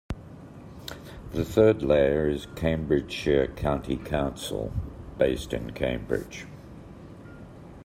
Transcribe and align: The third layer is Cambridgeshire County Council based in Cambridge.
The 1.31 1.45
third 1.45 1.83
layer 1.83 2.27
is 2.27 2.47
Cambridgeshire 2.55 3.49
County 3.49 3.97
Council 3.97 4.73
based 5.19 5.53
in 5.53 5.73
Cambridge. 5.73 6.47